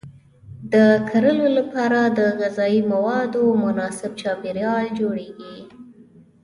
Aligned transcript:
د 0.73 0.75
کرلو 1.09 1.47
لپاره 1.57 1.99
د 2.17 2.19
غذایي 2.39 2.81
موادو 2.93 3.43
مناسب 3.63 4.11
چاپیریال 4.21 4.85
جوړیږي. 4.99 5.57